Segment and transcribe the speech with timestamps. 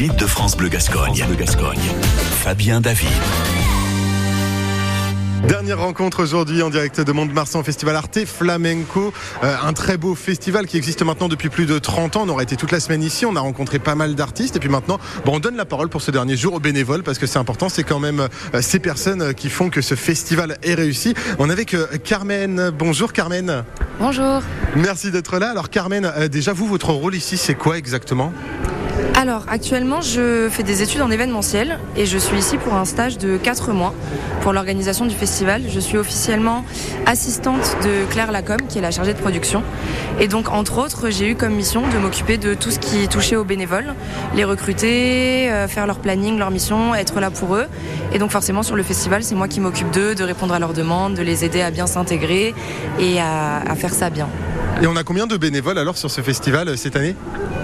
[0.00, 1.14] 18 de France Bleu Gascogne.
[1.14, 1.78] France Gascogne.
[2.42, 3.10] Fabien David.
[5.46, 9.12] Dernière rencontre aujourd'hui en direct de Mont-de-Marsan, Festival Arte Flamenco.
[9.44, 12.22] Euh, un très beau festival qui existe maintenant depuis plus de 30 ans.
[12.24, 14.56] On aurait été toute la semaine ici, on a rencontré pas mal d'artistes.
[14.56, 17.18] Et puis maintenant, bon, on donne la parole pour ce dernier jour aux bénévoles parce
[17.18, 17.68] que c'est important.
[17.68, 21.12] C'est quand même euh, ces personnes qui font que ce festival est réussi.
[21.38, 22.70] On est avec euh, Carmen.
[22.70, 23.64] Bonjour Carmen.
[23.98, 24.40] Bonjour.
[24.76, 25.50] Merci d'être là.
[25.50, 28.32] Alors Carmen, déjà vous, votre rôle ici, c'est quoi exactement?
[29.20, 33.18] Alors actuellement je fais des études en événementiel et je suis ici pour un stage
[33.18, 33.94] de 4 mois
[34.40, 35.62] pour l'organisation du festival.
[35.68, 36.64] Je suis officiellement
[37.06, 39.62] assistante de Claire Lacombe qui est la chargée de production
[40.18, 43.36] et donc entre autres j'ai eu comme mission de m'occuper de tout ce qui touchait
[43.36, 43.94] aux bénévoles,
[44.34, 47.66] les recruter, euh, faire leur planning, leur mission, être là pour eux
[48.12, 50.72] et donc forcément sur le festival c'est moi qui m'occupe d'eux, de répondre à leurs
[50.72, 52.54] demandes, de les aider à bien s'intégrer
[52.98, 54.28] et à, faire ça bien.
[54.82, 57.14] Et on a combien de bénévoles alors sur ce festival euh, cette année?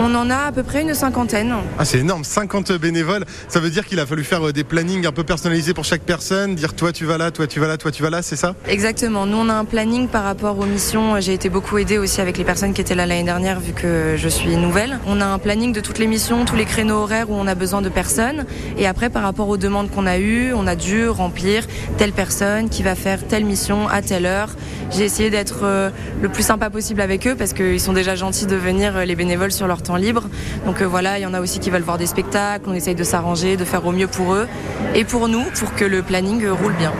[0.00, 1.54] On en a à peu près une cinquantaine.
[1.78, 3.24] Ah, c'est énorme, 50 bénévoles.
[3.48, 6.02] Ça veut dire qu'il a fallu faire euh, des plannings un peu personnalisés pour chaque
[6.02, 8.36] personne, dire toi tu vas là, toi tu vas là, toi tu vas là, c'est
[8.36, 8.54] ça?
[8.66, 9.26] Exactement.
[9.26, 11.20] Nous, on a un planning par rapport aux missions.
[11.20, 14.14] J'ai été beaucoup aidée aussi avec les personnes qui étaient là l'année dernière, vu que
[14.16, 14.98] je suis nouvelle.
[15.06, 17.54] On a un planning de toutes les missions, tous les créneaux horaires où on a
[17.54, 18.46] besoin de personnes.
[18.78, 21.66] Et après, par rapport aux demandes qu'on a eues, on a dû remplir
[21.98, 24.50] telle personne qui va faire telle mission à telle heure.
[24.90, 25.90] J'ai essayé d'être euh,
[26.22, 29.14] le plus sympa possible avec eux parce qu'ils sont déjà gentils de venir euh, les
[29.14, 30.24] bénévoles sur leur temps libre.
[30.66, 32.94] Donc euh, voilà, il y en a aussi qui veulent voir des spectacles, on essaye
[32.94, 34.46] de s'arranger, de faire au mieux pour eux
[34.94, 36.92] et pour nous, pour que le planning roule bien.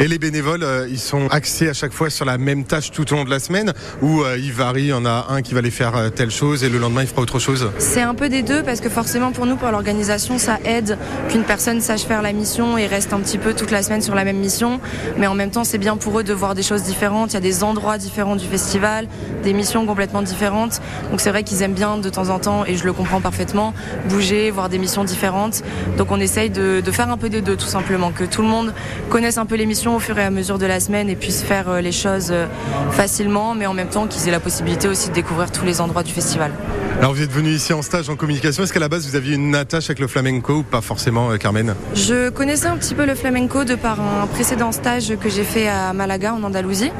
[0.00, 3.12] Et les bénévoles, euh, ils sont axés à chaque fois sur la même tâche tout
[3.12, 5.54] au long de la semaine ou euh, ils varient, il y en a un qui
[5.54, 7.70] va aller faire euh, telle chose et le lendemain il fera autre chose?
[7.78, 11.44] C'est un peu des deux parce que forcément pour nous, pour l'organisation, ça aide qu'une
[11.44, 14.24] personne sache faire la mission et reste un petit peu toute la semaine sur la
[14.24, 14.80] même mission.
[15.16, 17.30] Mais en même temps, c'est bien pour eux de voir des choses différentes.
[17.30, 19.06] Il y a des endroits différents du festival,
[19.44, 20.80] des missions complètement différentes.
[21.12, 23.72] Donc c'est vrai qu'ils aiment bien de temps en temps, et je le comprends parfaitement,
[24.08, 25.62] bouger, voir des missions différentes.
[25.96, 28.48] Donc on essaye de, de faire un peu des deux tout simplement, que tout le
[28.48, 28.74] monde
[29.08, 31.42] connaisse un peu les missions au fur et à mesure de la semaine et puissent
[31.42, 32.46] faire euh, les choses euh,
[32.90, 36.02] facilement, mais en même temps qu'ils aient la possibilité aussi de découvrir tous les endroits
[36.02, 36.52] du festival.
[36.98, 38.62] Alors vous êtes venu ici en stage en communication.
[38.62, 41.36] Est-ce qu'à la base vous aviez une attache avec le flamenco ou pas forcément, euh,
[41.36, 41.74] Carmen?
[41.94, 45.68] Je connaissais un petit peu le flamenco de par un précédent stage que j'ai fait
[45.68, 46.92] à Malaga en Andalousie.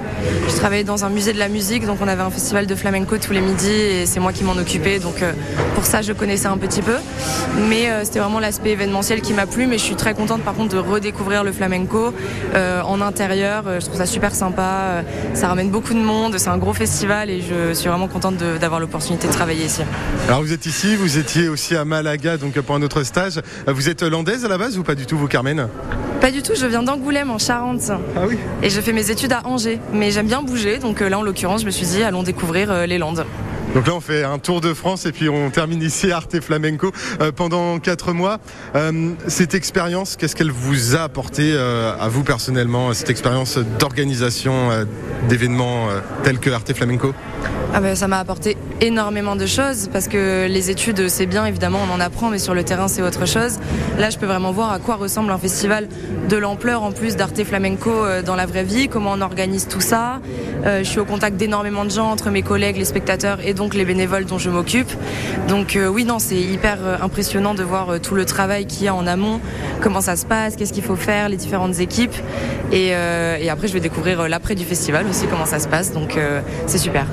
[0.48, 3.16] Je travaillais dans un musée de la musique, donc on avait un festival de flamenco
[3.18, 4.98] tous les midis et c'est moi qui m'en occupais.
[4.98, 5.22] Donc
[5.74, 6.96] pour ça je connaissais un petit peu.
[7.68, 9.66] Mais c'était vraiment l'aspect événementiel qui m'a plu.
[9.66, 12.12] Mais je suis très contente par contre de redécouvrir le flamenco.
[12.54, 13.64] Euh, en intérieur.
[13.66, 14.62] Euh, je trouve ça super sympa.
[14.62, 15.02] Euh,
[15.34, 16.36] ça ramène beaucoup de monde.
[16.38, 19.82] C'est un gros festival et je suis vraiment contente d'avoir l'opportunité de travailler ici.
[20.28, 23.40] Alors vous êtes ici, vous étiez aussi à Malaga donc pour un autre stage.
[23.66, 25.68] Vous êtes hollandaise à la base ou pas du tout vous Carmen?
[26.20, 27.90] Pas du tout, je viens d'Angoulême en Charente.
[28.16, 29.80] Ah oui Et je fais mes études à Angers.
[29.92, 32.98] Mais j'aime bien bouger, donc là en l'occurrence, je me suis dit, allons découvrir les
[32.98, 33.26] Landes.
[33.74, 36.92] Donc là, on fait un tour de France et puis on termine ici Arte Flamenco
[37.20, 38.38] euh, pendant quatre mois.
[38.76, 44.86] Euh, cette expérience, qu'est-ce qu'elle vous a apporté euh, à vous personnellement, cette expérience d'organisation
[45.28, 45.88] d'événements
[46.22, 47.14] tels que Arte Flamenco?
[47.76, 51.80] Ah ben, ça m'a apporté énormément de choses parce que les études c'est bien évidemment
[51.88, 53.58] on en apprend mais sur le terrain c'est autre chose.
[53.98, 55.88] Là je peux vraiment voir à quoi ressemble un festival
[56.28, 57.90] de l'ampleur en plus d'Arte Flamenco
[58.24, 60.20] dans la vraie vie, comment on organise tout ça.
[60.64, 63.84] je suis au contact d'énormément de gens entre mes collègues, les spectateurs et donc les
[63.84, 64.90] bénévoles dont je m'occupe.
[65.48, 68.84] Donc euh, oui, non, c'est hyper euh, impressionnant de voir euh, tout le travail qu'il
[68.84, 69.40] y a en amont,
[69.84, 72.14] comment ça se passe, qu'est-ce qu'il faut faire, les différentes équipes.
[72.72, 75.92] Et, après, je vais découvrir l'après du festival aussi, comment ça se passe.
[75.92, 76.18] Donc
[76.66, 77.06] c'est super.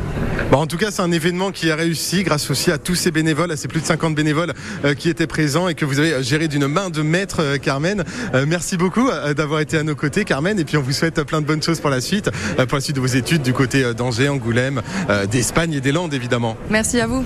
[0.49, 3.11] Bon, en tout cas, c'est un événement qui a réussi grâce aussi à tous ces
[3.11, 4.53] bénévoles, à ces plus de 50 bénévoles
[4.97, 8.03] qui étaient présents et que vous avez géré d'une main de maître, Carmen.
[8.47, 10.57] merci beaucoup d'avoir été à nos côtés, Carmen.
[10.57, 12.95] Et puis, on vous souhaite plein de bonnes choses pour la suite, pour la suite
[12.95, 14.81] de vos études du côté d'Angers, Angoulême,
[15.29, 16.55] d'Espagne et des Landes, évidemment.
[16.69, 17.25] Merci à vous.